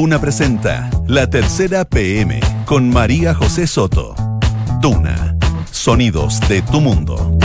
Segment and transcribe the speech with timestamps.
[0.00, 4.14] Duna presenta La Tercera PM con María José Soto.
[4.80, 5.36] Duna,
[5.70, 7.36] sonidos de tu mundo.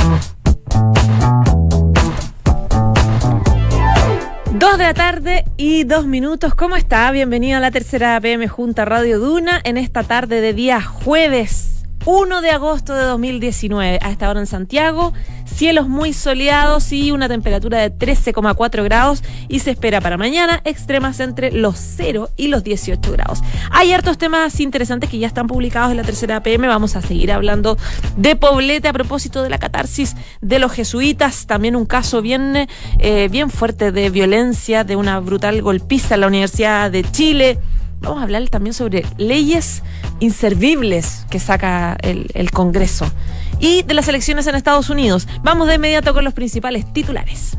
[4.54, 6.56] Dos de la tarde y dos minutos.
[6.56, 7.12] ¿Cómo está?
[7.12, 12.42] Bienvenido a la tercera PM Junta Radio Duna en esta tarde de día jueves 1
[12.42, 14.00] de agosto de 2019.
[14.02, 15.12] A esta hora en Santiago,
[15.56, 21.20] cielos muy soleados y una temperatura de 13,4 grados y se espera para mañana extremas
[21.22, 23.42] entre los 0 y los 18 grados.
[23.72, 26.68] Hay hartos temas interesantes que ya están publicados en la tercera PM.
[26.68, 27.78] Vamos a seguir hablando
[28.18, 31.48] de Poblete a propósito de la catarsis de los jesuitas.
[31.48, 32.68] También un caso bien,
[33.00, 37.60] eh, bien fuerte de violencia, de una brutal golpiza en la Universidad de Chile.
[38.02, 39.82] Vamos a hablar también sobre leyes
[40.20, 43.12] inservibles que saca el, el, Congreso
[43.60, 45.28] y de las elecciones en Estados Unidos.
[45.44, 47.58] Vamos de inmediato con los principales titulares.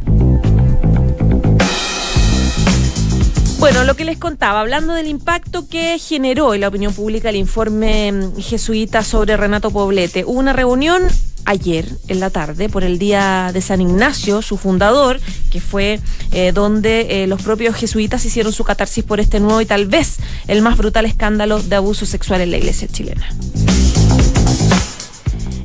[3.59, 7.37] Bueno, lo que les contaba, hablando del impacto que generó en la opinión pública el
[7.37, 11.02] informe jesuita sobre Renato Poblete, hubo una reunión
[11.46, 15.20] ayer en la tarde por el Día de San Ignacio, su fundador,
[15.51, 16.01] que fue
[16.32, 20.16] eh, donde eh, los propios jesuitas hicieron su catarsis por este nuevo y tal vez
[20.48, 23.26] el más brutal escándalo de abuso sexual en la iglesia chilena.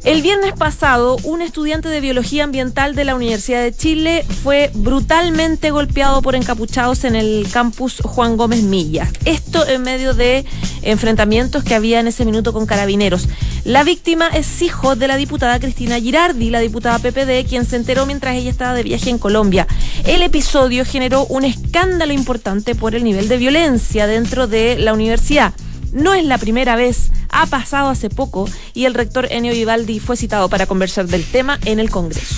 [0.03, 5.69] El viernes pasado, un estudiante de biología ambiental de la Universidad de Chile fue brutalmente
[5.69, 9.07] golpeado por encapuchados en el campus Juan Gómez Milla.
[9.25, 10.43] Esto en medio de
[10.81, 13.27] enfrentamientos que había en ese minuto con carabineros.
[13.63, 18.07] La víctima es hijo de la diputada Cristina Girardi, la diputada PPD, quien se enteró
[18.07, 19.67] mientras ella estaba de viaje en Colombia.
[20.07, 25.53] El episodio generó un escándalo importante por el nivel de violencia dentro de la universidad.
[25.91, 30.15] No es la primera vez, ha pasado hace poco y el rector Enio Vivaldi fue
[30.15, 32.35] citado para conversar del tema en el Congreso.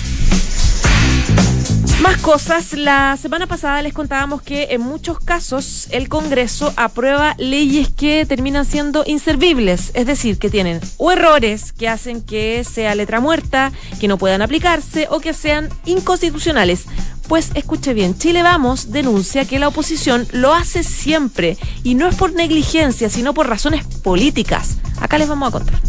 [2.04, 2.74] Más cosas.
[2.74, 8.66] La semana pasada les contábamos que en muchos casos el Congreso aprueba leyes que terminan
[8.66, 14.08] siendo inservibles, es decir, que tienen o errores que hacen que sea letra muerta, que
[14.08, 16.84] no puedan aplicarse o que sean inconstitucionales.
[17.28, 22.14] Pues escuche bien, Chile Vamos denuncia que la oposición lo hace siempre y no es
[22.14, 24.76] por negligencia, sino por razones políticas.
[25.00, 25.80] Acá les vamos a contar.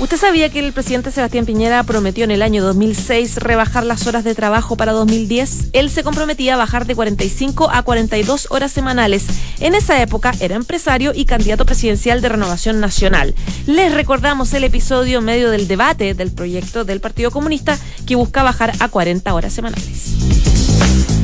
[0.00, 4.22] ¿Usted sabía que el presidente Sebastián Piñera prometió en el año 2006 rebajar las horas
[4.22, 5.70] de trabajo para 2010?
[5.72, 9.26] Él se comprometía a bajar de 45 a 42 horas semanales.
[9.58, 13.34] En esa época era empresario y candidato presidencial de Renovación Nacional.
[13.66, 17.76] Les recordamos el episodio medio del debate del proyecto del Partido Comunista
[18.06, 21.17] que busca bajar a 40 horas semanales.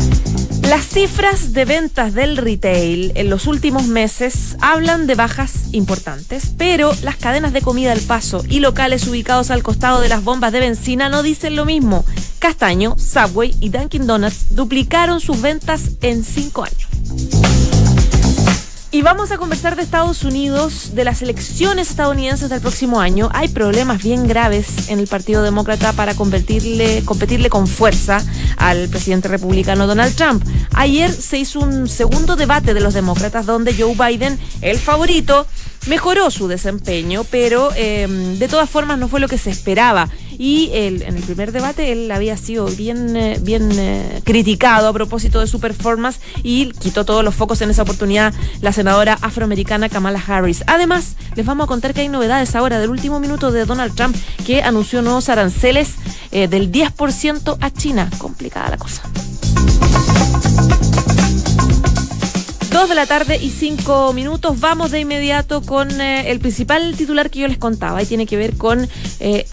[0.68, 6.92] Las cifras de ventas del retail en los últimos meses hablan de bajas importantes, pero
[7.02, 10.60] las cadenas de comida al paso y locales ubicados al costado de las bombas de
[10.60, 12.04] benzina no dicen lo mismo.
[12.38, 17.63] Castaño, Subway y Dunkin' Donuts duplicaron sus ventas en cinco años.
[18.94, 23.28] Y vamos a conversar de Estados Unidos, de las elecciones estadounidenses del próximo año.
[23.32, 28.24] Hay problemas bien graves en el Partido Demócrata para competirle, competirle con fuerza
[28.56, 30.44] al presidente republicano Donald Trump.
[30.74, 35.44] Ayer se hizo un segundo debate de los demócratas donde Joe Biden, el favorito,
[35.86, 38.06] mejoró su desempeño, pero eh,
[38.38, 40.08] de todas formas no fue lo que se esperaba.
[40.36, 45.38] Y en el primer debate él había sido bien, eh, bien eh, criticado a propósito
[45.38, 50.20] de su performance y quitó todos los focos en esa oportunidad la senadora afroamericana Kamala
[50.26, 50.64] Harris.
[50.66, 54.16] Además, les vamos a contar que hay novedades ahora del último minuto de Donald Trump
[54.44, 55.94] que anunció nuevos aranceles
[56.32, 58.10] del 10% a China.
[58.18, 59.02] Complicada la cosa.
[62.88, 64.60] De la tarde y cinco minutos.
[64.60, 68.36] Vamos de inmediato con eh, el principal titular que yo les contaba y tiene que
[68.36, 68.86] ver con
[69.20, 69.46] eh,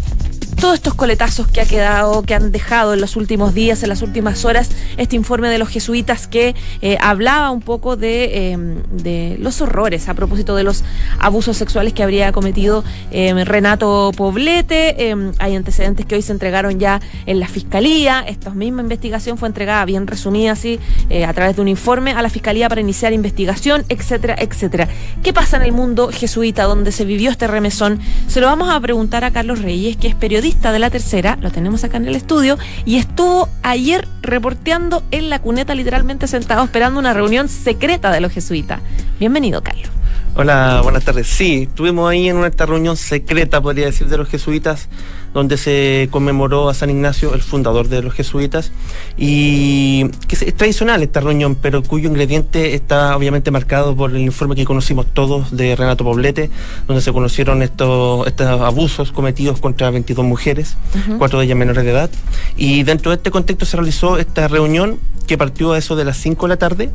[0.62, 4.04] todos estos coletazos que ha quedado, que han dejado en los últimos días, en las
[4.04, 9.38] últimas horas, este informe de los jesuitas que eh, hablaba un poco de, em, de,
[9.40, 10.84] los horrores a propósito de los
[11.18, 15.10] abusos sexuales que habría cometido em, Renato Poblete.
[15.10, 18.24] Em, hay antecedentes que hoy se entregaron ya en la fiscalía.
[18.28, 20.80] Esta misma investigación fue entregada bien resumida así
[21.10, 24.88] eh, a través de un informe a la fiscalía para iniciar investigación, etcétera, etcétera.
[25.24, 28.00] ¿Qué pasa en el mundo jesuita donde se vivió este remesón?
[28.28, 31.50] Se lo vamos a preguntar a Carlos Reyes, que es periodista de la tercera, lo
[31.50, 37.00] tenemos acá en el estudio, y estuvo ayer reporteando en la cuneta, literalmente sentado esperando
[37.00, 38.80] una reunión secreta de los jesuitas.
[39.20, 39.90] Bienvenido, Carlos.
[40.36, 41.28] Hola, buenas tardes.
[41.28, 44.88] Sí, estuvimos ahí en esta reunión secreta, podría decir, de los jesuitas,
[45.34, 48.72] donde se conmemoró a San Ignacio, el fundador de los jesuitas,
[49.18, 54.56] y que es tradicional esta reunión, pero cuyo ingrediente está obviamente marcado por el informe
[54.56, 56.50] que conocimos todos de Renato Poblete,
[56.88, 60.76] donde se conocieron estos, estos abusos cometidos contra 22 mujeres,
[61.18, 62.10] cuatro de ellas menores de edad,
[62.58, 66.18] y dentro de este contexto se realizó esta reunión que partió a eso de las
[66.18, 66.90] 5 de la tarde,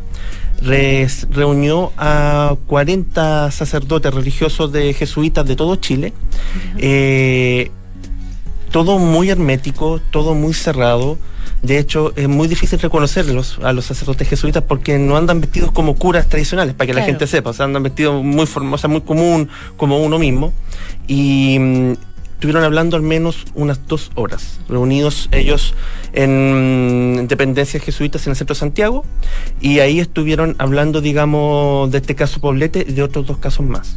[1.31, 6.13] reunió a 40 sacerdotes religiosos de jesuitas de todo Chile,
[6.79, 7.71] eh,
[8.77, 11.17] todo muy hermético, todo muy cerrado.
[11.63, 15.95] De hecho, es muy difícil reconocerlos a los sacerdotes jesuitas porque no andan vestidos como
[15.95, 17.49] curas tradicionales, para que la gente sepa.
[17.49, 20.53] O sea, andan vestidos muy, o muy común, como uno mismo.
[21.09, 21.93] Y mm,
[22.37, 25.75] estuvieron hablando al menos unas dos horas, reunidos ellos
[26.13, 29.07] en dependencias jesuitas en el centro de Santiago,
[29.63, 33.97] y ahí estuvieron hablando, digamos, de este caso Poblete y de otros dos casos más.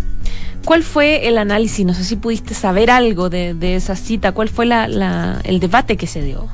[0.64, 1.86] ¿Cuál fue el análisis?
[1.86, 4.32] No sé si pudiste saber algo de, esa cita.
[4.32, 6.48] ¿Cuál fue el debate que se dio?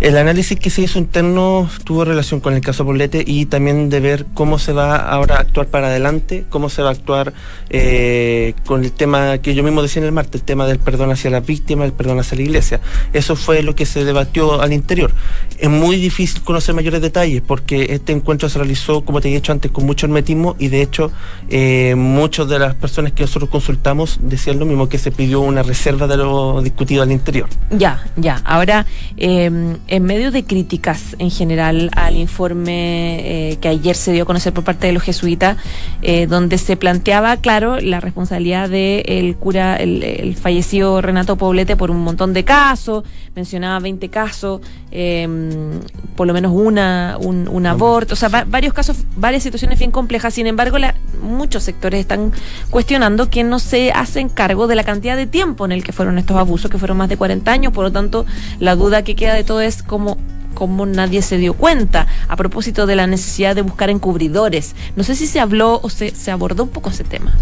[0.00, 3.98] El análisis que se hizo interno tuvo relación con el caso Poblete y también de
[3.98, 7.32] ver cómo se va ahora a actuar para adelante, cómo se va a actuar
[7.68, 11.10] eh, con el tema que yo mismo decía en el martes, el tema del perdón
[11.10, 12.80] hacia las víctimas, el perdón hacia la iglesia.
[13.12, 15.10] Eso fue lo que se debatió al interior.
[15.58, 19.50] Es muy difícil conocer mayores detalles porque este encuentro se realizó, como te he dicho
[19.50, 21.10] antes, con mucho hermetismo y de hecho
[21.50, 25.64] eh, muchas de las personas que nosotros consultamos decían lo mismo, que se pidió una
[25.64, 27.48] reserva de lo discutido al interior.
[27.72, 28.40] Ya, ya.
[28.44, 28.86] Ahora,
[29.16, 29.50] eh,
[29.88, 34.52] en medio de críticas en general al informe eh, que ayer se dio a conocer
[34.52, 35.56] por parte de los jesuitas,
[36.02, 42.00] eh, donde se planteaba, claro, la responsabilidad del cura, el, fallecido Renato Poblete por un
[42.00, 43.04] montón de casos,
[43.38, 45.80] mencionaba 20 casos, em,
[46.16, 50.34] por lo menos una, un, aborto, o sea, varios casos, varias situaciones bien complejas.
[50.34, 50.76] Sin embargo,
[51.22, 52.32] muchos sectores están
[52.70, 56.18] cuestionando que no se hacen cargo de la cantidad de tiempo en el que fueron
[56.18, 58.26] estos abusos, que fueron más de 40 años, por lo tanto,
[58.58, 60.18] la duda que queda de todo es cómo
[60.54, 64.74] cómo nadie se dio cuenta a propósito de la necesidad de buscar encubridores.
[64.96, 67.32] No sé si se habló o se, se abordó un poco ese tema.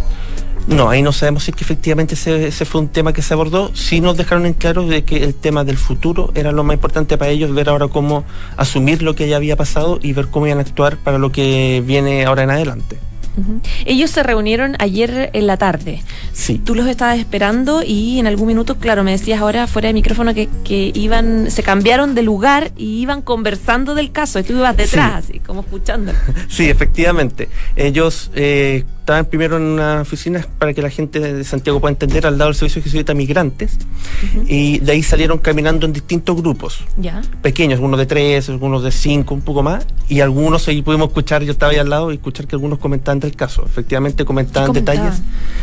[0.66, 3.70] No, ahí no sabemos si es que efectivamente ese, fue un tema que se abordó.
[3.74, 7.16] Sí nos dejaron en claro de que el tema del futuro era lo más importante
[7.16, 8.24] para ellos, ver ahora cómo
[8.56, 11.82] asumir lo que ya había pasado y ver cómo iban a actuar para lo que
[11.86, 12.98] viene ahora en adelante.
[13.84, 16.02] Ellos se reunieron ayer en la tarde.
[16.32, 16.58] Sí.
[16.58, 20.32] Tú los estabas esperando y en algún minuto, claro, me decías ahora fuera de micrófono
[20.32, 24.38] que, que iban, se cambiaron de lugar y iban conversando del caso.
[24.38, 26.12] Y tú ibas detrás, así como escuchando.
[26.48, 27.48] Sí, efectivamente.
[27.76, 32.26] Ellos eh, estaban primero en una oficina para que la gente de Santiago pueda entender
[32.26, 33.78] al lado del servicio jesuita migrantes.
[34.48, 36.82] Y de ahí salieron caminando en distintos grupos.
[36.96, 37.22] Ya.
[37.40, 39.86] pequeños, algunos de tres, algunos de cinco, un poco más.
[40.08, 43.20] Y algunos ahí pudimos escuchar, yo estaba ahí al lado y escuchar que algunos comentaban
[43.20, 45.22] del caso, efectivamente comentaban, detalles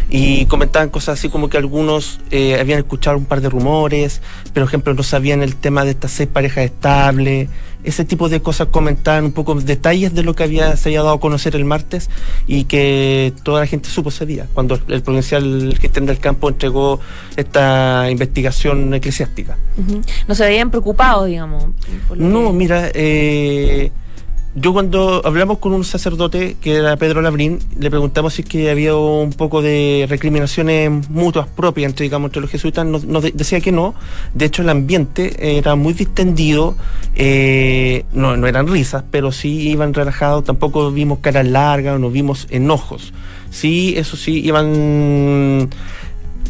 [0.09, 4.21] y comentaban cosas así como que algunos eh, habían escuchado un par de rumores,
[4.53, 7.49] por ejemplo no sabían el tema de estas seis parejas estables
[7.83, 11.15] ese tipo de cosas comentaban un poco detalles de lo que había se había dado
[11.15, 12.09] a conocer el martes
[12.47, 16.99] y que toda la gente supo ese día, cuando el provincial gestión del campo entregó
[17.35, 19.57] esta investigación eclesiástica.
[20.27, 21.65] ¿No se habían preocupado, digamos?
[22.15, 23.91] No, mira, eh,
[24.55, 28.69] yo cuando hablamos con un sacerdote que era Pedro Labrín, le preguntamos si es que
[28.69, 33.03] había un poco de recriminaciones mutuas propias entre, digamos, entre los jesuitas, nos,
[33.33, 33.95] decía que no.
[34.35, 36.75] De hecho, el ambiente era muy distendido,
[37.15, 42.47] eh, no, no eran risas, pero sí iban relajados, tampoco vimos caras largas, no vimos
[42.51, 43.11] enojos.
[43.49, 45.69] Sí, eso sí, iban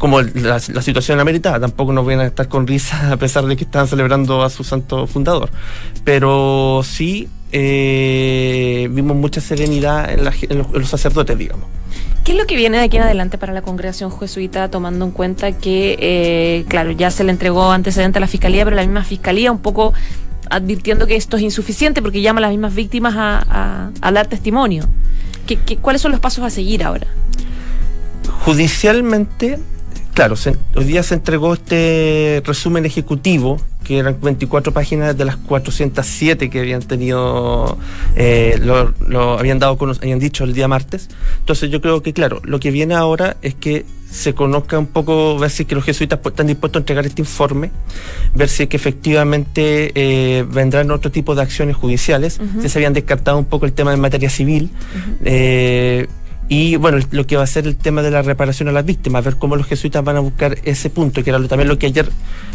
[0.04, 3.64] como la, situación amerita, tampoco nos van a estar con risas a pesar de que
[3.64, 5.50] están celebrando a su santo fundador.
[6.04, 11.68] Pero sí eh, vimos mucha serenidad en, los, sacerdotes, digamos.
[12.26, 15.12] ¿Qué es lo que viene de aquí en adelante para la congregación jesuita, tomando en
[15.12, 19.06] cuenta que, eh, claro, ya se le entregó antecedente a la fiscalía, pero la misma
[19.06, 19.94] fiscalía un poco
[20.50, 24.84] advirtiendo que esto es insuficiente porque llama a las mismas víctimas a, dar testimonio?
[25.48, 27.08] ¿Qué, cuáles son los pasos a seguir ahora?
[28.44, 29.60] Judicialmente,
[30.14, 30.36] claro,
[30.76, 36.60] hoy día se entregó este resumen ejecutivo que eran 24 páginas de las 407 que
[36.60, 37.78] habían tenido,
[38.16, 41.10] eh, lo, habían dado, habían dicho el día martes.
[41.40, 45.38] Entonces yo creo que, claro, lo que viene ahora es que se conozca un poco,
[45.38, 47.72] ver si que los jesuitas están dispuestos a entregar este informe,
[48.34, 53.38] ver si que efectivamente eh, vendrán otro tipo de acciones judiciales, si se habían descartado
[53.38, 54.70] un poco el tema de materia civil.
[56.56, 59.26] Y bueno, lo que va a ser el tema de la reparación a las víctimas,
[59.26, 62.08] ver cómo los jesuitas van a buscar ese punto, que era también lo que ayer,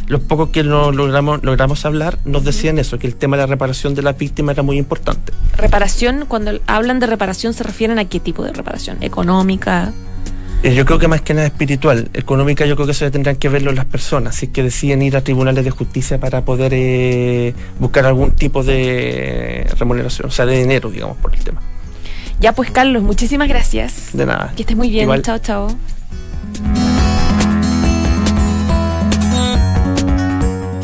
[0.06, 3.46] los pocos que no logramos, logramos hablar, nos decían eso, que el tema de la
[3.48, 5.32] reparación de las víctimas era muy importante.
[5.56, 9.02] Reparación, cuando hablan de reparación, ¿se refieren a qué tipo de reparación?
[9.02, 9.92] ¿Económica?
[10.62, 12.08] Eh, yo creo que más que nada espiritual.
[12.14, 15.16] Económica yo creo que eso tendrán que verlo las personas, si es que deciden ir
[15.16, 20.56] a tribunales de justicia para poder eh, buscar algún tipo de remuneración, o sea, de
[20.56, 21.60] dinero, digamos, por el tema.
[22.40, 24.11] Ya pues, Carlos, muchísimas gracias.
[24.12, 24.52] De nada.
[24.54, 25.04] Que estés muy bien.
[25.04, 25.23] Igual.
[25.23, 25.76] Chao, chao.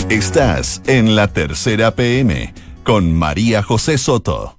[0.08, 4.56] Estás en la tercera PM con María José Soto.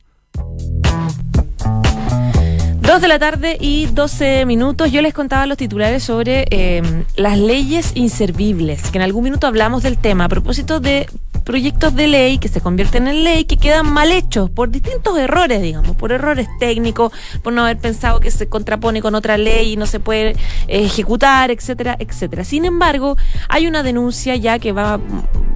[2.82, 4.92] Dos de la tarde y 12 minutos.
[4.92, 6.84] Yo les contaba los titulares sobre eh,
[7.16, 11.08] las leyes inservibles, que en algún minuto hablamos del tema a propósito de
[11.46, 15.62] proyectos de ley que se convierten en ley que quedan mal hechos por distintos errores,
[15.62, 19.78] digamos, por errores técnicos, por no haber pensado que se contrapone con otra ley y
[19.78, 20.36] no se puede eh,
[20.68, 22.44] ejecutar, etcétera, etcétera.
[22.44, 23.16] Sin embargo,
[23.48, 25.00] hay una denuncia ya que va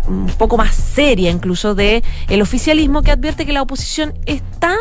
[0.08, 4.76] un poco más seria incluso de el oficialismo que advierte que la oposición está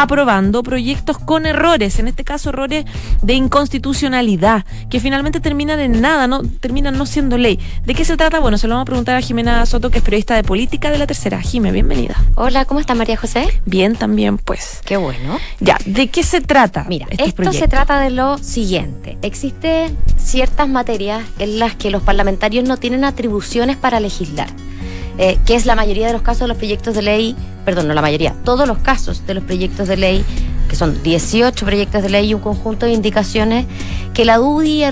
[0.00, 2.86] aprobando proyectos con errores, en este caso errores
[3.20, 7.58] de inconstitucionalidad, que finalmente terminan en nada, no terminan no siendo ley.
[7.84, 8.40] ¿De qué se trata?
[8.40, 10.98] Bueno, se lo vamos a preguntar a Jimena Soto, que es periodista de política de
[10.98, 11.40] la tercera.
[11.40, 12.16] Jime, bienvenida.
[12.34, 13.46] Hola, ¿cómo está María José?
[13.66, 14.80] Bien, también, pues.
[14.84, 15.38] Qué bueno.
[15.60, 16.86] Ya, ¿de qué se trata?
[16.88, 19.18] Mira, este esto se trata de lo siguiente.
[19.20, 24.48] Existen ciertas materias en las que los parlamentarios no tienen atribuciones para legislar.
[25.22, 27.36] Eh, que es la mayoría de los casos de los proyectos de ley,
[27.66, 30.24] perdón, no la mayoría, todos los casos de los proyectos de ley,
[30.66, 33.66] que son 18 proyectos de ley y un conjunto de indicaciones
[34.14, 34.82] que la UDI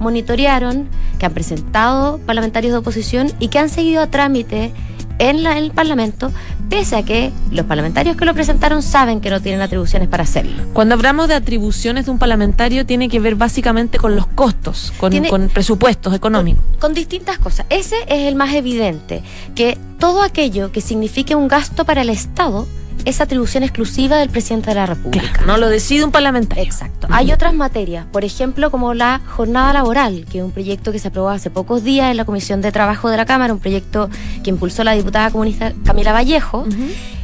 [0.00, 0.88] monitorearon,
[1.20, 4.72] que han presentado parlamentarios de oposición y que han seguido a trámite
[5.18, 6.32] en la- el Parlamento,
[6.68, 10.62] pese a que los parlamentarios que lo presentaron saben que no tienen atribuciones para hacerlo.
[10.72, 15.10] Cuando hablamos de atribuciones de un parlamentario, tiene que ver básicamente con los costos, con,
[15.10, 16.62] Tiene- con presupuestos económicos.
[16.72, 17.66] Con, con distintas cosas.
[17.70, 19.22] Ese es el más evidente,
[19.54, 22.66] que todo aquello que signifique un gasto para el Estado
[23.04, 25.30] es atribución exclusiva del presidente de la República.
[25.32, 26.64] Claro, no lo decide un parlamentario.
[26.64, 27.06] Exacto.
[27.10, 31.08] Hay otras materias, por ejemplo, como la jornada laboral, que es un proyecto que se
[31.08, 34.08] aprobó hace pocos días en la Comisión de Trabajo de la Cámara, un proyecto
[34.42, 36.66] que impulsó la diputada comunista Camila Vallejo.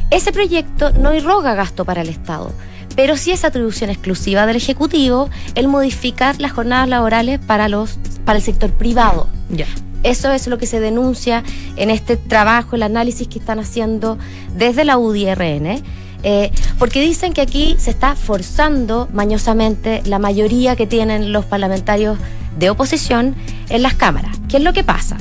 [0.09, 2.51] Ese proyecto no irroga gasto para el Estado,
[2.95, 8.37] pero sí es atribución exclusiva del Ejecutivo el modificar las jornadas laborales para, los, para
[8.37, 9.27] el sector privado.
[9.49, 9.67] Ya.
[10.03, 11.43] Eso es lo que se denuncia
[11.75, 14.17] en este trabajo, el análisis que están haciendo
[14.55, 15.83] desde la UDIRN.
[16.23, 22.19] eh, porque dicen que aquí se está forzando mañosamente la mayoría que tienen los parlamentarios
[22.59, 23.35] de oposición
[23.69, 24.37] en las cámaras.
[24.47, 25.17] ¿Qué es lo que pasa?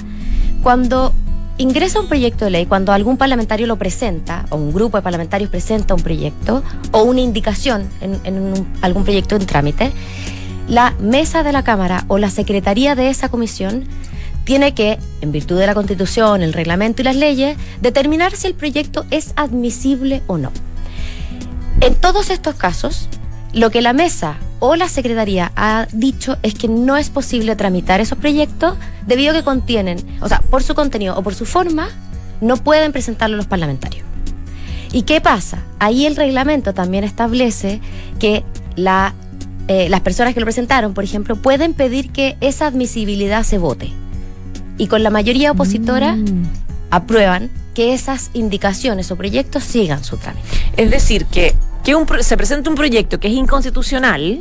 [0.63, 1.15] Cuando
[1.61, 5.51] ingresa un proyecto de ley, cuando algún parlamentario lo presenta, o un grupo de parlamentarios
[5.51, 9.93] presenta un proyecto, o una indicación en, algún proyecto en trámite,
[10.69, 13.85] la mesa de la Cámara o la secretaría de esa comisión
[14.45, 18.55] tiene que, en virtud de la Constitución, el reglamento y las leyes, determinar si el
[18.55, 20.51] proyecto es admisible o no.
[21.81, 23.09] En todos estos casos,
[23.53, 28.01] lo que la mesa o la secretaría ha dicho es que no es posible tramitar
[28.01, 31.89] esos proyectos debido a que contienen, o sea, por su contenido o por su forma,
[32.41, 34.07] no pueden presentarlo los parlamentarios.
[34.93, 35.63] ¿Y qué pasa?
[35.79, 37.81] Ahí el reglamento también establece
[38.19, 38.45] que
[38.77, 43.93] eh, las personas que lo presentaron, por ejemplo, pueden pedir que esa admisibilidad se vote.
[44.79, 46.45] Y con la mayoría opositora Mm.
[46.91, 50.47] aprueban que esas indicaciones o proyectos sigan su trámite.
[50.77, 54.41] Es decir, que, que un pro- se presente un proyecto que es inconstitucional,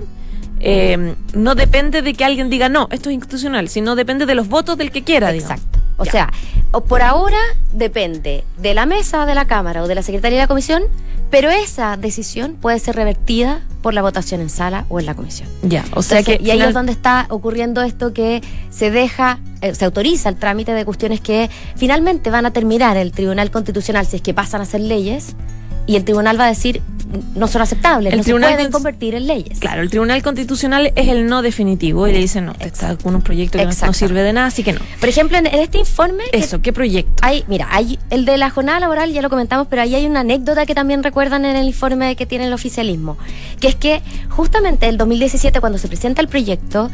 [0.62, 4.48] eh, no depende de que alguien diga no, esto es inconstitucional, sino depende de los
[4.50, 5.62] votos del que quiera, digamos.
[6.00, 6.12] O Ya.
[6.12, 6.34] sea,
[6.72, 7.38] o por ahora
[7.74, 10.84] depende de la mesa de la Cámara o de la Secretaría de la Comisión,
[11.30, 15.48] pero esa decisión puede ser revertida por la votación en sala o en la comisión.
[15.62, 16.44] Ya, o sea Entonces, que.
[16.44, 18.42] y ahí final- es donde está ocurriendo esto que
[18.72, 23.12] se deja, eh, se autoriza el trámite de cuestiones que finalmente van a terminar el
[23.12, 25.36] Tribunal Constitucional si es que pasan a ser leyes
[25.86, 26.82] y el tribunal va a decir
[27.36, 29.60] no son aceptables, El no tribunal se pueden convertir en leyes.
[29.60, 33.22] Claro, el Tribunal Constitucional es el no definitivo y le dicen no, está con un
[33.22, 34.80] proyecto que no- sirve de nada, así que no.
[35.00, 37.14] Por ejemplo, en, en este informe que Eso, ¿qué proyecto?
[37.22, 40.20] Hay, mira, hay el de la jornada laboral, ya lo comentamos, pero ahí hay una
[40.20, 43.18] anécdota que también recuerdan en el informe que tiene el oficialismo,
[43.60, 46.92] que es que justamente el 2017, cuando se presenta el proyecto,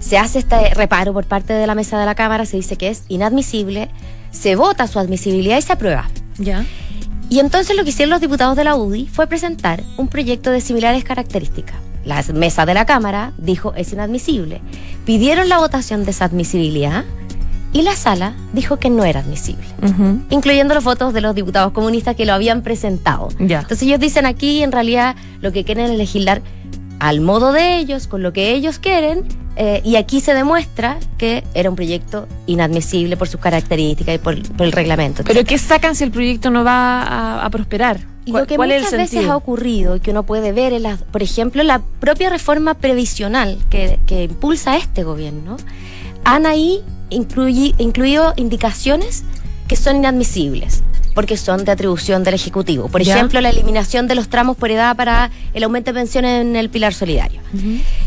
[0.00, 2.88] se hace este reparo por parte de la mesa de la Cámara, se dice que
[2.88, 3.88] es inadmisible,
[4.30, 6.08] se vota su admisibilidad y se aprueba.
[6.38, 6.64] Ya.
[7.30, 10.60] Y entonces lo que hicieron los diputados de la UDI fue presentar un proyecto de
[10.60, 11.76] similares características.
[12.04, 14.60] La mesa de la Cámara dijo es inadmisible.
[15.04, 17.04] Pidieron la votación de esa admisibilidad
[17.72, 19.66] y la sala dijo que no era admisible
[20.30, 23.28] incluyendo los votos de los diputados comunistas que lo habían presentado.
[23.38, 23.60] Ya.
[23.60, 26.42] Entonces ellos dicen aquí, en realidad, lo que quieren es legislar
[26.98, 29.24] al modo de ellos, con lo que ellos quieren,
[29.60, 34.40] eh, y aquí se demuestra que era un proyecto inadmisible por sus características y por,
[34.52, 35.24] por el reglamento.
[35.24, 37.98] Pero ¿qué sacan si el proyecto no va a, a prosperar?
[38.26, 39.32] lo que ¿Cuál es el muchas veces sentido?
[39.32, 43.98] ha ocurrido y que uno puede ver, en por ejemplo, la propia reforma previsional que,
[44.06, 45.56] que impulsa este gobierno,
[46.24, 49.24] han ahí incluido indicaciones
[49.68, 50.82] que son inadmisibles
[51.14, 52.88] porque son de atribución del Ejecutivo.
[52.88, 53.16] Por Ya.
[53.16, 56.70] ejemplo, la eliminación de los tramos por edad para el aumento de pensiones en el
[56.70, 57.40] pilar solidario.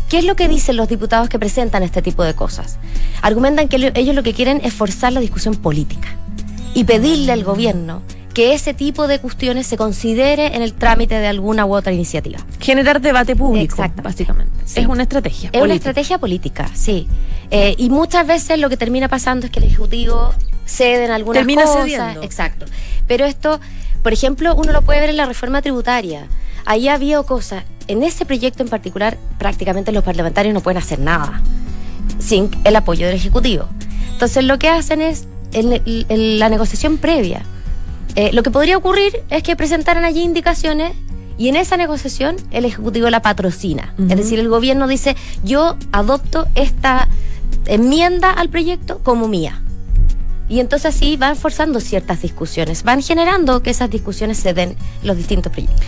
[0.08, 2.78] ¿Qué es lo que dicen los diputados que presentan este tipo de cosas?
[3.20, 6.08] Argumentan que lo- ellos lo que quieren es forzar la discusión política
[6.74, 8.00] y pedirle al gobierno
[8.34, 12.38] que ese tipo de cuestiones se considere en el trámite de alguna u otra iniciativa.
[12.60, 14.52] Generar debate público, básicamente.
[14.64, 14.80] Sí.
[14.80, 15.50] Es una estrategia.
[15.52, 17.08] Es una estrategia política, sí.
[17.50, 20.32] Eh, y muchas veces lo que termina pasando es que el Ejecutivo
[20.64, 21.82] cede en algunas Termina cosas.
[21.84, 22.22] cediendo.
[22.22, 22.64] Exacto.
[23.06, 23.60] Pero esto,
[24.02, 26.26] por ejemplo, uno lo puede ver en la reforma tributaria.
[26.64, 27.64] Ahí ha habido cosas.
[27.88, 31.42] En ese proyecto en particular, prácticamente los parlamentarios no pueden hacer nada
[32.18, 33.68] sin el apoyo del Ejecutivo.
[34.12, 37.42] Entonces, lo que hacen es el- la negociación previa.
[38.14, 40.92] Eh, lo que podría ocurrir es que presentaran allí indicaciones
[41.38, 43.94] y en esa negociación el Ejecutivo la patrocina.
[43.98, 47.08] Es decir, el gobierno dice, yo adopto esta
[47.66, 49.62] enmienda al proyecto como mía.
[50.48, 55.08] Y entonces así van forzando ciertas discusiones, van generando que esas discusiones se den en
[55.08, 55.80] los distintos proyectos.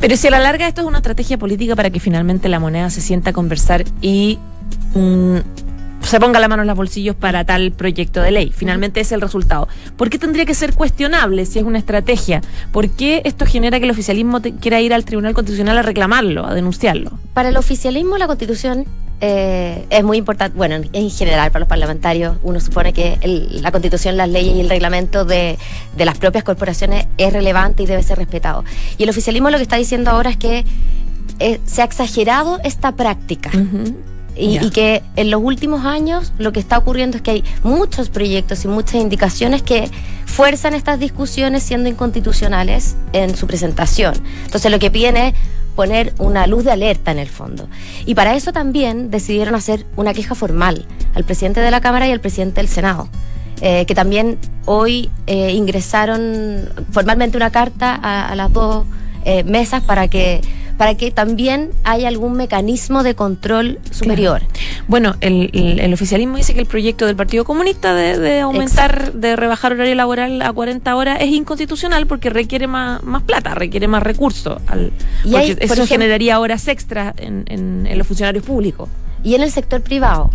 [0.00, 2.88] Pero si a la larga esto es una estrategia política para que finalmente la moneda
[2.88, 4.38] se sienta a conversar y
[4.94, 5.36] mm,
[6.02, 8.52] se ponga la mano en los bolsillos para tal proyecto de ley.
[8.54, 9.68] Finalmente es el resultado.
[9.96, 12.40] ¿Por qué tendría que ser cuestionable si es una estrategia?
[12.72, 16.46] ¿Por qué esto genera que el oficialismo te- quiera ir al Tribunal Constitucional a reclamarlo,
[16.46, 17.12] a denunciarlo?
[17.34, 18.86] Para el oficialismo la constitución
[19.22, 23.60] eh, es muy importante, bueno, en, en general para los parlamentarios uno supone que el-
[23.62, 25.58] la constitución, las leyes y el reglamento de,
[25.96, 28.64] de las propias corporaciones es relevante y debe ser respetado.
[28.96, 30.64] Y el oficialismo lo que está diciendo ahora es que
[31.38, 33.50] eh, se ha exagerado esta práctica.
[34.40, 38.64] Y, que en los últimos años lo que está ocurriendo es que hay muchos proyectos
[38.64, 39.90] y muchas indicaciones que
[40.26, 44.14] fuerzan estas discusiones siendo inconstitucionales en su presentación.
[44.44, 45.34] Entonces lo que piden es
[45.76, 47.68] poner una luz de alerta en el fondo.
[48.06, 52.12] Y para eso también decidieron hacer una queja formal al presidente de la Cámara y
[52.12, 53.08] al presidente del Senado.
[53.62, 58.86] eh, que también hoy eh, ingresaron formalmente una carta a, a las dos
[59.24, 60.40] eh, mesas para que
[60.80, 64.40] para que también haya algún mecanismo de control superior.
[64.88, 69.12] Bueno, el, el- el oficialismo dice que el proyecto del Partido Comunista de, de aumentar,
[69.12, 73.88] de rebajar horario laboral a 40 horas es inconstitucional porque requiere más, más plata, requiere
[73.88, 74.58] más recursos.
[74.68, 74.90] Al,
[75.22, 78.88] Y por eso ejemplo- generaría horas extras en, en- en los funcionarios públicos.
[79.22, 80.30] Y en el sector privado.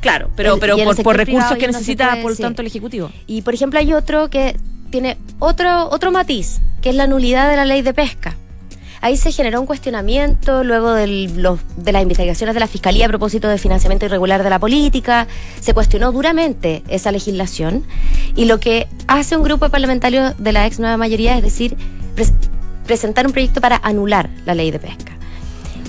[0.00, 3.12] Claro, pero, El- pero por, recursos que no necesita, por tanto, el Ejecutivo.
[3.28, 4.56] Y por ejemplo hay otro que
[4.90, 8.34] tiene otro, otro matiz, que es la nulidad de la ley de pesca.
[9.04, 13.48] Ahí se generó un cuestionamiento luego los- de las investigaciones de la Fiscalía a propósito
[13.48, 15.26] de financiamiento irregular de la política.
[15.60, 17.84] Se cuestionó duramente esa legislación
[18.34, 21.76] y lo que hace un grupo de parlamentarios de la ex nueva mayoría es decir,
[22.16, 22.32] pres-
[22.86, 25.12] presentar un proyecto para anular la ley de pesca.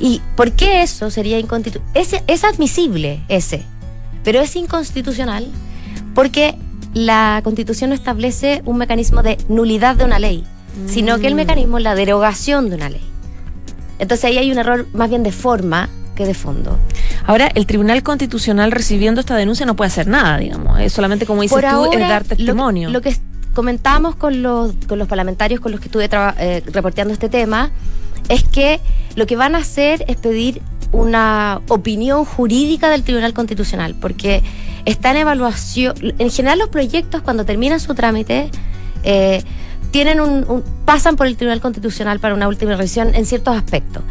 [0.02, 1.94] ¿Y por qué eso sería inconstitucional?
[2.28, 3.64] Es admisible ese,
[4.26, 5.48] pero es inconstitucional
[6.14, 6.56] porque
[6.94, 10.44] la constitución no establece un mecanismo de nulidad de una ley,
[10.88, 11.38] sino que el Mm.
[11.38, 13.02] mecanismo es la derogación de una ley.
[14.00, 16.78] Entonces ahí hay un error más bien de forma que de fondo.
[17.26, 20.80] Ahora, el Tribunal Constitucional recibiendo esta denuncia no puede hacer nada, digamos.
[20.80, 22.90] Es solamente, como dices Por tú, ahora, es dar lo que- testimonio.
[22.90, 23.16] Lo, que
[23.54, 27.72] comentábamos con los, con los parlamentarios con los que estuve eh, reporteando este tema
[28.30, 28.80] es que
[29.16, 30.62] lo que van a hacer es pedir
[30.92, 34.44] una opinión jurídica del Tribunal Constitucional, porque
[34.86, 35.96] está en evaluación.
[36.20, 38.50] En general, los proyectos, cuando terminan su trámite,
[39.04, 39.44] eh,
[39.96, 44.04] tienen un, un- pasan por el Tribunal Constitucional para una última revisión en ciertos aspectos.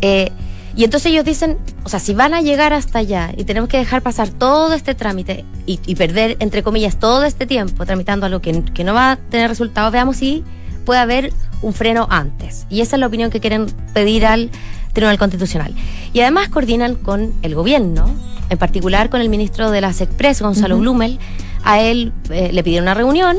[0.00, 0.32] Eh,
[0.74, 3.76] y entonces ellos dicen, o sea, si van a llegar hasta allá y tenemos que
[3.76, 8.40] dejar pasar todo este trámite y, y perder, entre comillas, todo este tiempo tramitando algo
[8.40, 10.42] que, que no va a tener resultados, veamos si
[10.84, 12.66] puede haber un freno antes.
[12.68, 14.50] Y esa es la opinión que quieren pedir al
[14.92, 15.72] Tribunal Constitucional.
[16.12, 18.12] Y además coordinan con el gobierno,
[18.50, 20.82] en particular con el ministro de las Express, Gonzalo Ujú.
[20.82, 21.20] Blumel.
[21.62, 23.36] A él eh, le pidieron una reunión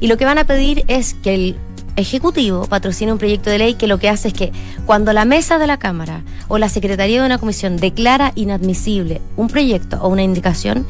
[0.00, 1.56] y lo que van a pedir es que el
[1.96, 4.52] Ejecutivo patrocine un proyecto de ley que lo que hace es que
[4.86, 9.48] cuando la mesa de la Cámara o la Secretaría de una comisión declara inadmisible un
[9.48, 10.86] proyecto o una indicación,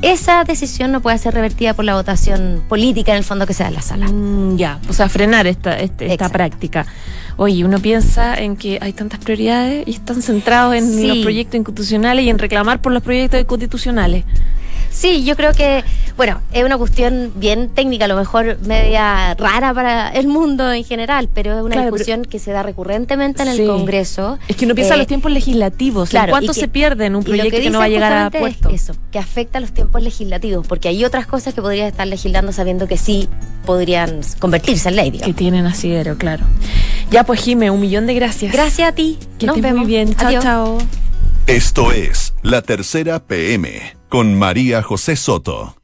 [0.00, 3.64] esa decisión no puede ser revertida por la votación política en el fondo que se
[3.64, 4.08] da en la sala.
[4.08, 6.86] Mm, ya, o sea, frenar esta, este- esta práctica.
[7.36, 11.06] Oye, uno piensa en que hay tantas prioridades y están centrados en Sí.
[11.06, 14.24] los proyectos inconstitucionales y en reclamar por los proyectos inconstitucionales.
[14.96, 15.84] Sí, yo creo que,
[16.16, 20.84] bueno, es una cuestión bien técnica, a lo mejor media rara para el mundo en
[20.84, 23.60] general, pero es una Claro, discusión que se da recurrentemente en Sí.
[23.62, 24.38] el Congreso.
[24.48, 26.08] Es que uno piensa en Eh, los tiempos legislativos.
[26.08, 28.24] claro, ¿En ¿Cuánto que- se pierde en un proyecto que, no va a llegar a
[28.24, 28.92] justamente es puesto?
[28.92, 32.52] Eso, que afecta a los tiempos legislativos, porque hay otras cosas que podrías estar legislando
[32.52, 33.28] sabiendo que sí
[33.66, 35.36] podrían convertirse en ley, Que digamos.
[35.36, 36.44] tienen asidero, claro.
[37.10, 38.50] Ya pues, Jime, un millón de gracias.
[38.50, 39.18] Gracias a ti.
[39.38, 39.84] Que Nos estés vemos.
[39.84, 40.14] muy bien.
[40.16, 40.42] Chao, Adiós.
[40.42, 40.78] chao.
[41.46, 45.75] Esto es La Tercera PM con María José Soto.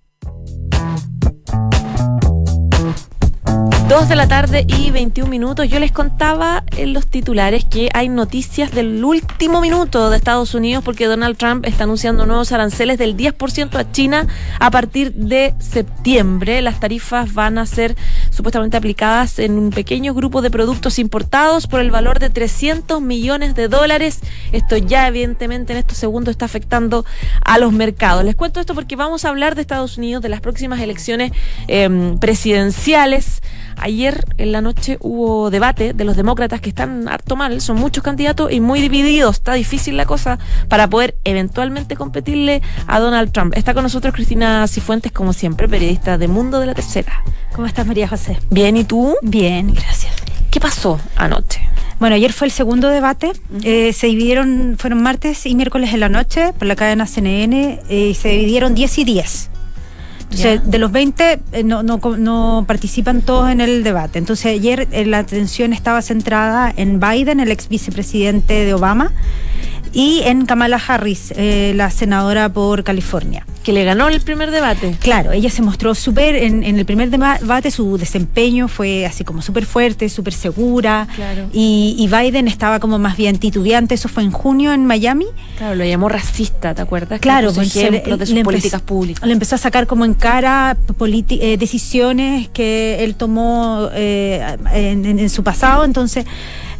[3.88, 5.68] Dos de la tarde y 21 minutos.
[5.68, 10.82] Yo les contaba en los titulares que hay noticias del último minuto de Estados Unidos
[10.82, 14.26] porque Donald Trump está anunciando nuevos aranceles del 10% a China
[14.60, 16.62] a partir de septiembre.
[16.62, 17.96] Las tarifas van a ser
[18.30, 23.54] supuestamente aplicadas en un pequeño grupo de productos importados por el valor de 300 millones
[23.54, 24.20] de dólares.
[24.52, 27.04] Esto ya evidentemente en estos segundos está afectando
[27.44, 28.24] a los mercados.
[28.24, 31.32] Les cuento esto porque vamos a hablar de Estados Unidos, de las próximas elecciones
[31.68, 33.42] eh, presidenciales.
[33.82, 38.04] Ayer en la noche hubo debate de los demócratas que están harto mal, son muchos
[38.04, 39.38] candidatos y muy divididos.
[39.38, 43.54] Está difícil la cosa para poder eventualmente competirle a Donald Trump.
[43.56, 47.24] Está con nosotros Cristina Cifuentes, como siempre, periodista de Mundo de la Tercera.
[47.56, 48.38] ¿Cómo estás, María José?
[48.50, 49.16] Bien, ¿y tú?
[49.20, 50.14] Bien, gracias.
[50.52, 51.60] ¿Qué pasó anoche?
[51.98, 53.32] Bueno, ayer fue el segundo debate.
[53.64, 58.08] Eh, se dividieron, fueron martes y miércoles en la noche por la cadena CNN eh,
[58.10, 59.50] y se dividieron 10 y 10.
[60.32, 64.18] Entonces, de los 20 eh, no, no, no participan todos en el debate.
[64.18, 69.12] Entonces, ayer eh, la atención estaba centrada en Biden, el ex vicepresidente de Obama,
[69.92, 73.44] y en Kamala Harris, eh, la senadora por California.
[73.62, 74.96] Que le ganó el primer debate.
[74.98, 79.22] Claro, ella se mostró súper, en, en el primer deba- debate su desempeño fue así
[79.22, 81.06] como súper fuerte, súper segura.
[81.14, 81.48] Claro.
[81.52, 85.26] Y, y Biden estaba como más bien titubeante, eso fue en junio en Miami.
[85.58, 87.20] Claro, lo llamó racista, ¿te acuerdas?
[87.20, 89.24] Claro, le- ejemplos de sus le empezó- políticas públicas.
[89.26, 90.76] Le empezó a sacar como en cara
[91.30, 96.24] eh, decisiones que él tomó eh, en, en- en su pasado, entonces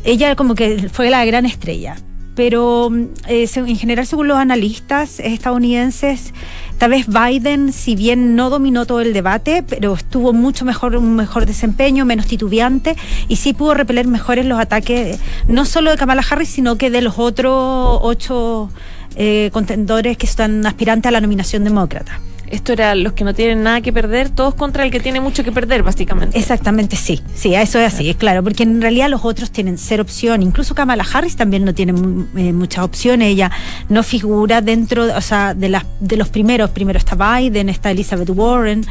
[0.05, 1.95] ella como que fue la gran estrella.
[2.35, 6.33] Pero mm, eh, en general, según los analistas estadounidenses,
[6.79, 11.15] tal vez Biden, si bien no dominó todo el debate, pero estuvo mucho mejor, un
[11.15, 12.97] mejor desempeño, menos titubeante,
[13.29, 15.19] y sí pudo repeler mejores los ataques,
[15.49, 18.71] no solo de Kamala Harris, sino que de los otros ocho
[19.17, 22.21] eh, contendores que están aspirantes a la nominación demócrata.
[22.53, 25.43] Esto era los que no tienen nada que perder, todos contra el que tiene mucho
[25.43, 26.39] que perder, básicamente.
[26.39, 30.03] Exactamente, sí, sí, eso es así, es claro, porque en realidad los otros tienen cero
[30.03, 31.93] opción, incluso Kamala Harris también no tiene
[32.37, 33.51] eh, muchas opciones, ella
[33.89, 38.29] no figura dentro, o sea, de, las, de los primeros, primero está Biden, está Elizabeth
[38.29, 38.85] Warren,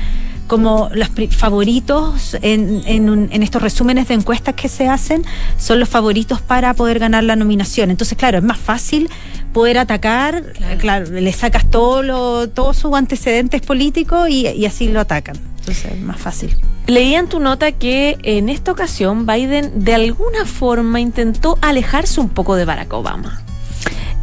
[0.51, 5.23] como los favoritos en, en, un- en estos resúmenes de encuestas que se hacen,
[5.57, 7.89] son los favoritos para poder ganar la nominación.
[7.89, 9.09] Entonces, claro, es más fácil
[9.53, 10.77] poder atacar, Claro.
[10.77, 15.37] claro, le sacas todo lo, todos sus antecedentes políticos y, y así lo atacan.
[15.59, 16.53] Entonces, es más fácil.
[16.87, 22.27] Leí en tu nota que en esta ocasión Biden de alguna forma intentó alejarse un
[22.27, 23.41] poco de Barack Obama.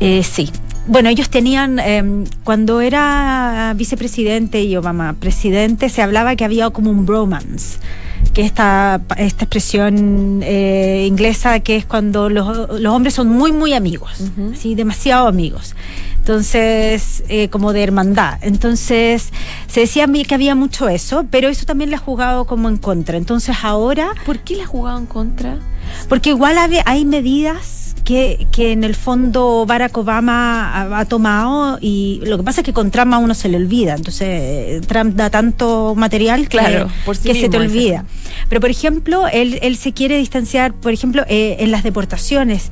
[0.01, 0.51] Eh, sí.
[0.88, 6.90] Bueno, ellos tenían, eh, cuando era vicepresidente y Obama presidente, se hablaba que había como
[6.90, 7.79] un bromance,
[8.33, 13.74] que esta, esta expresión eh, inglesa que es cuando los, los hombres son muy, muy
[13.74, 14.31] amigos.
[14.57, 14.74] ¿sí?
[14.74, 15.74] demasiado amigos.
[16.20, 18.38] Entonces, eh, como de hermandad.
[18.40, 19.31] Entonces,
[19.66, 22.68] se decía a mí que había mucho eso, pero eso también le ha jugado como
[22.70, 23.18] en contra.
[23.18, 25.59] Entonces, ahora ¿Por qué le ha jugado en contra?
[26.09, 32.20] porque igual hay medidas que, que en el fondo Barack Obama ha, ha tomado y
[32.24, 33.94] lo que pasa es que con Trump a uno se le olvida.
[33.94, 37.66] Entonces eh, Trump da tanto material que, Claro, sí que se te ese.
[37.66, 38.04] olvida.
[38.48, 42.70] Pero por ejemplo, él, él se quiere distanciar, por ejemplo, eh, en las deportaciones.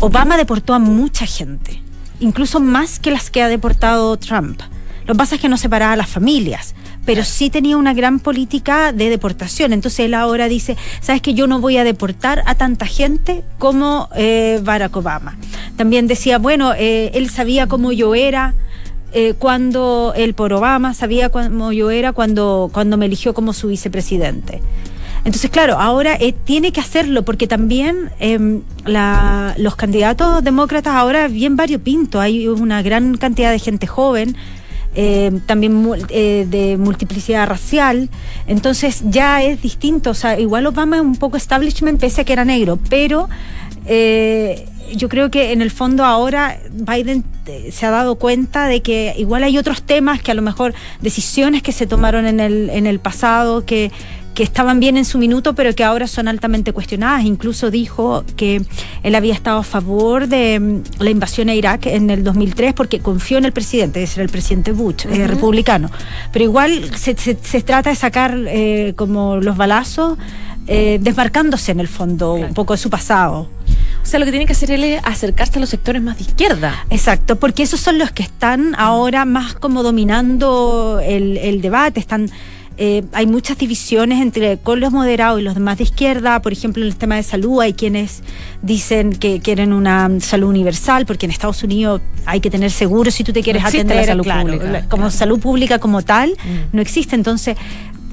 [0.00, 1.82] Obama deportó a mucha gente,
[2.20, 4.60] incluso más que las que ha deportado Trump.
[5.06, 6.74] Lo que pasa es que no separaba a las familias,
[7.08, 9.72] pero sí tenía una gran política de deportación.
[9.72, 14.10] Entonces él ahora dice, ¿sabes que yo no voy a deportar a tanta gente como
[14.14, 15.38] eh, Barack Obama?
[15.78, 18.52] También decía, bueno, eh, él sabía cómo yo era.
[19.14, 23.68] eh, cuando él por Obama sabía cómo yo era cuando, cuando me eligió como su
[23.68, 24.60] vicepresidente.
[25.24, 31.26] Entonces, claro, ahora eh, tiene que hacerlo porque también eh, la- los candidatos demócratas ahora
[31.28, 32.20] bien variopinto.
[32.20, 34.36] Hay una gran cantidad de gente joven,
[35.00, 38.10] eh, también eh, de multiplicidad racial.
[38.48, 40.10] Entonces ya es distinto.
[40.10, 43.28] O sea, igual Obama es un poco establishment pese a que era negro, pero
[43.86, 47.22] eh, yo creo que en el fondo ahora Biden
[47.70, 51.62] se ha dado cuenta de que igual hay otros temas que a lo mejor decisiones
[51.62, 53.92] que se tomaron en el, en el pasado que
[54.38, 57.24] que estaban bien en su minuto, pero que ahora son altamente cuestionadas.
[57.24, 58.62] Incluso dijo que
[59.02, 63.00] él había estado a favor de mm, la invasión a Irak en el 2003 porque
[63.00, 65.90] confió en el presidente, ese era el presidente Bush, eh, republicano.
[66.32, 70.16] Pero igual se, se- se trata de sacar eh, como los balazos,
[70.68, 73.48] eh, desmarcándose en el fondo un poco de su pasado.
[74.04, 76.22] O sea, lo que tiene que hacer él es acercarse a los sectores más de
[76.22, 76.84] izquierda.
[76.90, 81.98] Exacto, porque esos son los que están ahora más como dominando el, el debate.
[81.98, 82.30] Están,
[82.80, 86.40] eh, hay muchas divisiones entre con los moderados y los demás de izquierda.
[86.40, 88.22] Por ejemplo, en el tema de salud hay quienes
[88.62, 93.24] dicen que quieren una salud universal, porque en Estados Unidos hay que tener seguro si
[93.24, 93.96] tú te quieres No atender.
[93.96, 95.10] la salud claro, pública, la- como claro.
[95.10, 96.36] salud pública como tal,
[96.72, 97.16] no existe.
[97.16, 97.56] Entonces,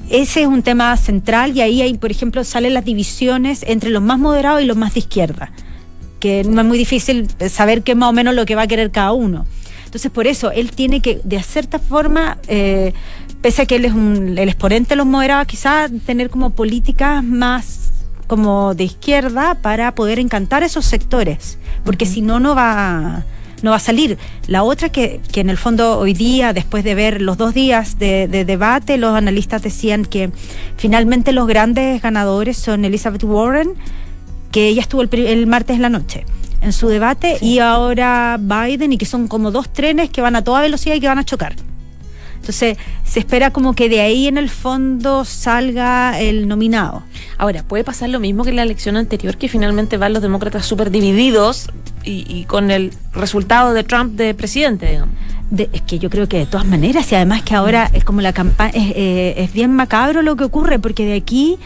[0.10, 4.02] ese es un tema central y ahí, hay, por ejemplo, salen las divisiones entre los
[4.02, 5.52] más moderados y los más de izquierda
[6.20, 8.68] que no es muy difícil saber qué es más o menos lo que va a
[8.68, 9.46] querer cada uno.
[9.86, 12.94] Entonces, por eso, él tiene que, de cierta forma, eh,
[13.46, 17.24] pese a que él es un, el exponente de los moderados, quizás tener como políticas
[17.24, 17.92] más
[18.26, 23.24] como de izquierda para poder encantar esos sectores, porque si no, no va
[23.62, 24.18] no va a salir.
[24.48, 28.00] La otra que, que en el fondo hoy día, después de ver los dos días
[28.00, 30.32] de, de debate, los analistas decían que
[30.76, 33.76] finalmente los grandes ganadores son Elizabeth Warren,
[34.52, 36.26] que ella estuvo el, el martes en la noche
[36.62, 40.44] en su debate y ahora Biden y que son como dos trenes que van a
[40.44, 41.56] toda velocidad y que van a chocar.
[42.46, 47.02] Entonces se espera como que de ahí en el fondo salga el nominado.
[47.40, 50.64] Ahora, puede pasar lo mismo que en la elección anterior, que finalmente van los demócratas
[50.64, 51.70] súper divididos
[52.04, 55.16] y, y con el resultado de Trump de presidente, digamos.
[55.50, 58.22] De- es que yo creo que de todas maneras, y además que ahora es como
[58.22, 61.58] la campaña, es, eh, es bien macabro lo que ocurre, porque de aquí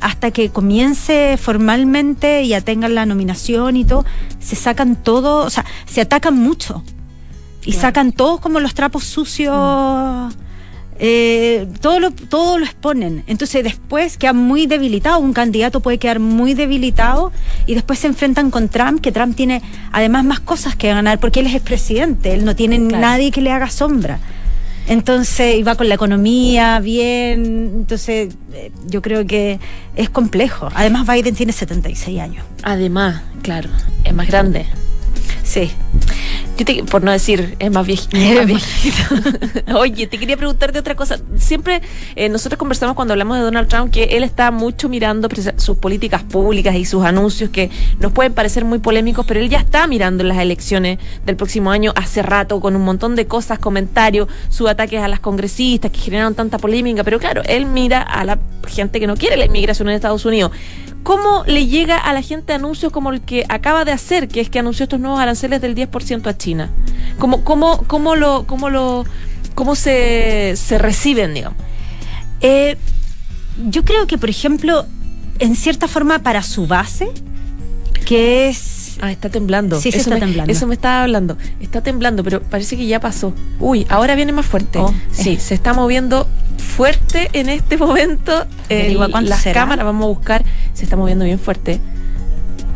[0.00, 4.06] hasta que comience formalmente y ya tengan la nominación y todo,
[4.40, 6.82] se sacan todo, o sea, se atacan mucho.
[7.64, 7.80] Y Claro.
[7.80, 10.34] sacan todos como los trapos sucios.
[11.04, 13.24] eh, todo, lo, todo lo exponen.
[13.26, 15.18] Entonces después queda muy debilitado.
[15.18, 17.32] Un candidato puede quedar muy debilitado
[17.66, 21.40] y después se enfrentan con Trump, que Trump tiene además más cosas que ganar porque
[21.40, 22.32] él es presidente.
[22.34, 23.00] Él no tiene Claro.
[23.00, 24.20] nadie que le haga sombra.
[24.86, 27.72] Entonces, y va con la economía bien.
[27.78, 29.58] Entonces, eh, yo creo que
[29.96, 30.68] es complejo.
[30.74, 32.44] Además, Biden tiene 76 años.
[32.62, 33.70] Además, claro,
[34.04, 34.66] es más grande.
[35.42, 35.70] Sí.
[36.58, 38.16] Yo te- por no decir, es más viejito.
[39.76, 41.18] Oye, te quería preguntarte otra cosa.
[41.36, 41.80] Siempre
[42.14, 46.22] eh, nosotros conversamos cuando hablamos de Donald Trump que él está mucho mirando sus políticas
[46.22, 50.24] públicas y sus anuncios que nos pueden parecer muy polémicos, pero él ya está mirando
[50.24, 55.00] las elecciones del próximo año hace rato con un montón de cosas, comentarios, sus ataques
[55.00, 57.02] a las congresistas que generaron tanta polémica.
[57.02, 58.38] Pero claro, él mira a la
[58.68, 60.52] gente que no quiere la inmigración en Estados Unidos.
[61.02, 64.48] ¿Cómo le llega a la gente anuncios como el que acaba de hacer, que es
[64.48, 66.70] que anunció estos nuevos aranceles del 10% a China?
[67.18, 69.04] ¿Cómo, cómo, cómo lo, cómo lo,
[69.54, 71.58] cómo se, se reciben, digamos?
[72.40, 72.76] Eh,
[73.68, 74.86] yo creo que, por ejemplo,
[75.38, 77.10] en cierta forma, para su base,
[78.06, 78.81] que es.
[79.00, 79.76] Ah, está temblando.
[79.80, 80.52] Sí, sí eso está me, temblando.
[80.52, 81.36] Eso me estaba hablando.
[81.60, 83.32] Está temblando, pero parece que ya pasó.
[83.58, 84.78] Uy, ahora viene más fuerte.
[84.78, 85.40] Oh, sí, eh.
[85.40, 86.26] se está moviendo
[86.76, 88.46] fuerte en este momento.
[88.68, 89.60] El- las será.
[89.62, 90.44] cámaras, vamos a buscar.
[90.74, 91.80] Se está moviendo bien fuerte.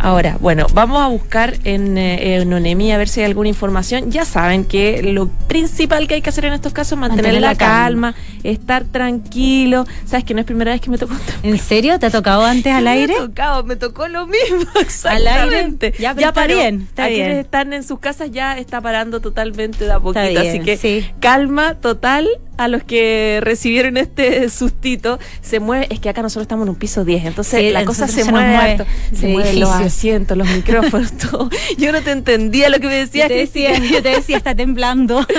[0.06, 4.12] Ahora, bueno, vamos a buscar en, eh, en ONEMI a ver si hay alguna información.
[4.12, 7.40] Ya saben que lo principal que hay que hacer en estos casos es mantener, Mantener
[7.42, 8.12] la, la calma.
[8.12, 9.84] calma, estar tranquilo.
[10.04, 11.98] Sabes que no es primera vez que me tocó ¿En serio?
[11.98, 13.14] ¿Te ha tocado antes al aire?
[13.14, 14.58] me ha tocado, me tocó lo mismo,
[15.04, 15.58] Al aire.
[15.60, 15.92] exactamente.
[15.98, 16.54] Ya, pero está paró.
[16.54, 17.20] bien, está a bien.
[17.26, 20.20] quienes están en sus casas ya está parando totalmente de a poquito.
[20.28, 21.04] bien, así que sí.
[21.18, 25.18] calma total a los que recibieron este sustito.
[25.40, 28.08] Se mueve, es que acá nosotros estamos en un piso 10, entonces Sí, la cosa
[28.08, 28.84] se, mueve.
[29.14, 31.48] Se mueven los asientos, los micrófonos, todo.
[31.78, 33.28] Yo no te entendía lo que me decías.
[33.28, 33.92] Yo te decía, Cristina.
[33.96, 35.24] yo te decía, está temblando.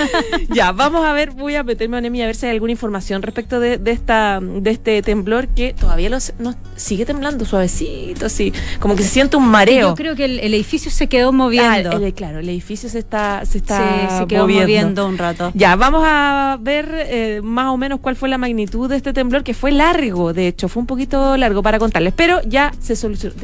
[0.50, 3.22] Ya, vamos a ver, voy a meterme a Nemi a ver si hay alguna información
[3.22, 6.32] respecto de, de esta de este temblor que todavía los,
[6.76, 9.88] sigue temblando suavecito, así, como que se siente un mareo.
[9.90, 11.90] Yo creo que el, el edificio se quedó moviendo.
[11.92, 14.62] Ah, el- claro, el edificio se está se Sí, está se quedó moviendo.
[14.62, 15.50] moviendo un rato.
[15.54, 19.42] Ya, vamos a ver eh, más o menos cuál fue la magnitud de este temblor,
[19.42, 23.34] que fue largo, de hecho, fue un poquito largo para contarles, pero ya se solucionó.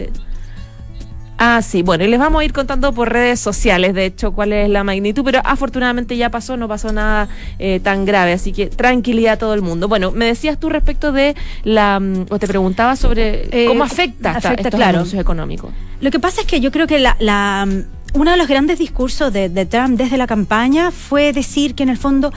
[1.37, 4.53] Ah, sí, bueno, y les vamos a ir contando por redes sociales, de hecho, cuál
[4.53, 8.69] es la magnitud, pero afortunadamente ya pasó, no pasó nada eh, tan grave, así que
[8.69, 9.89] tranquilidad a todo el mundo.
[9.89, 14.31] Bueno, me decías tú respecto de la, mm, o te preguntaba sobre Eh, cómo afecta,
[14.31, 14.99] afecta, estos claro.
[14.99, 15.73] anuncios económicos.
[16.01, 17.83] Lo que pasa es que yo creo que la, la, mm,
[18.15, 21.89] uno de los grandes discursos de, de Trump desde la campaña fue decir que en
[21.89, 22.33] el fondo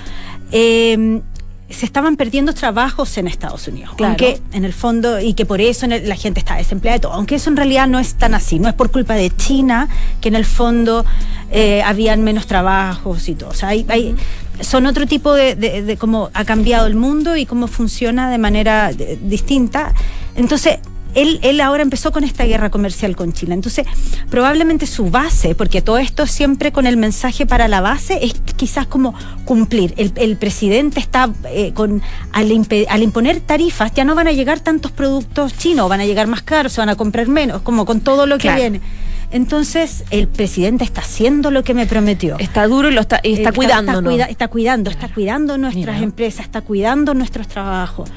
[0.52, 1.22] eh,
[1.70, 3.94] se estaban perdiendo trabajos en Estados Unidos.
[3.98, 4.12] Claro.
[4.12, 7.14] Aunque en el fondo, y que por eso el- la gente está desempleada y todo.
[7.14, 8.58] Aunque eso en realidad no es tan así.
[8.58, 9.90] No es por culpa de China
[10.22, 11.06] que en el fondo
[11.52, 13.50] eh, habían menos trabajos y todo.
[13.50, 14.16] O sea, hay, hay-
[14.62, 18.38] son otro tipo de, de, de cómo ha cambiado el mundo y cómo funciona de
[18.38, 19.94] manera de- distinta.
[20.36, 20.80] Entonces,
[21.18, 23.54] él, él ahora empezó con esta guerra comercial con China.
[23.54, 23.86] Entonces,
[24.30, 28.88] probablemente su base, porque todo esto siempre con el mensaje para la base, es quizás
[28.88, 29.14] como
[29.46, 29.94] cumplir.
[29.98, 32.02] El, el presidente está eh, con
[32.32, 32.52] al,
[32.90, 36.42] al imponer tarifas, ya no van a llegar tantos productos chinos, van a llegar más
[36.44, 38.60] caros, se van a comprar menos, como con todo lo que Claro.
[38.62, 38.82] viene.
[39.30, 42.38] Entonces, el presidente está haciendo lo que me prometió.
[42.40, 45.58] Está duro y lo está, y está Está- cuidando, Está, cuida- está cuidando, está cuidando
[45.58, 45.98] nuestras Mira.
[46.06, 48.10] empresas, está cuidando nuestros trabajos.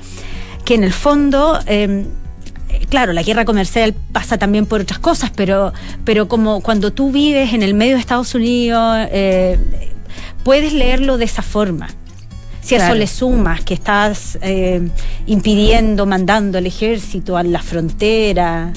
[0.64, 2.06] Que en el fondo, eh, eh,
[2.88, 5.72] claro, la guerra comercial pasa también por otras cosas, pero,
[6.04, 9.58] pero como cuando tú vives en el medio de Estados Unidos, eh,
[10.44, 11.88] puedes leerlo de esa forma.
[12.62, 14.88] Si a eso le sumas que estás eh,
[15.26, 18.72] impidiendo, mandando el ejército a la frontera,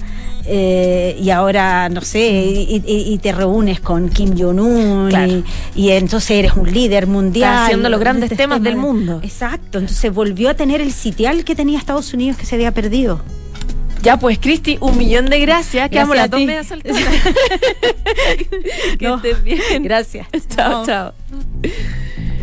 [0.45, 5.31] eh, y ahora, no sé, y, y- y te reúnes con Kim Jong-un, Claro.
[5.31, 5.43] y,
[5.75, 7.51] y entonces eres un líder mundial.
[7.51, 9.19] Está haciendo los grandes Este temas tema- del mundo.
[9.23, 13.21] Exacto, entonces volvió a tener el sitial que tenía Estados Unidos que se había perdido.
[14.03, 15.89] Ya, pues, Cristi, un millón de gracias.
[15.89, 17.01] Quedamos las dos medias solteras.
[18.99, 19.15] que No.
[19.15, 19.81] estés bien.
[19.83, 20.27] Gracias.
[20.55, 20.85] Chao, No.
[20.85, 21.13] chao.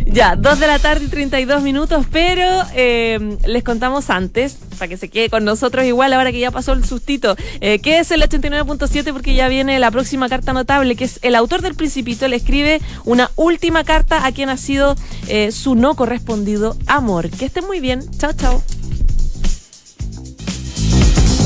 [0.07, 2.45] Ya, dos de la tarde y 32 minutos, pero
[2.75, 6.73] eh, les contamos antes, para que se quede con nosotros igual ahora que ya pasó
[6.73, 11.05] el sustito, eh, que es el 89.7 porque ya viene la próxima carta notable, que
[11.05, 14.97] es el autor del Principito, le escribe una última carta a quien ha sido
[15.29, 17.31] eh, su no correspondido amor.
[17.31, 18.03] Que esté muy bien.
[18.19, 18.63] Chao, chao.